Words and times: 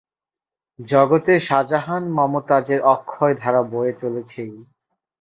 জগতে 0.79 1.33
শাজাহান-মমতাজের 1.39 2.81
অক্ষয় 2.93 3.33
ধারা 3.35 3.61
বয়ে 3.63 3.93
চলেছেই। 4.01 4.53